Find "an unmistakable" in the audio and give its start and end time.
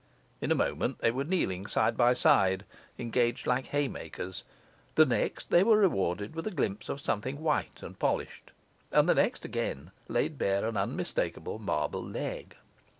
10.65-11.59